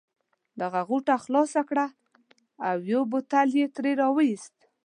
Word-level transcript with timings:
ده 0.57 0.67
غوټه 0.87 1.15
خلاصه 1.23 1.61
کړه 1.69 1.87
او 2.67 2.77
یو 2.91 3.01
بوتل 3.11 3.47
یې 3.59 3.65
ترې 3.75 3.93
را 4.01 4.07
وایست. 4.15 4.55